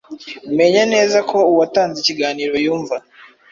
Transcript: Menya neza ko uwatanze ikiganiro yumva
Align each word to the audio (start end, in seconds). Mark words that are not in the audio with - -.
Menya 0.57 0.83
neza 0.93 1.17
ko 1.29 1.37
uwatanze 1.51 1.97
ikiganiro 1.99 2.53
yumva 2.65 2.95